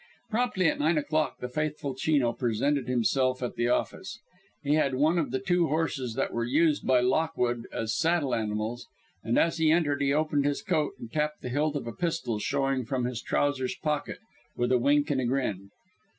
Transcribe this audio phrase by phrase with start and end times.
[0.31, 4.17] Promptly at nine o'clock the faithful Chino presented himself at the office.
[4.63, 8.87] He had one of the two horses that were used by Lockwood as saddle animals,
[9.23, 12.39] and as he entered he opened his coat and tapped the hilt of a pistol
[12.39, 14.17] showing from his trousers pocket,
[14.57, 15.69] with a wink and a grin.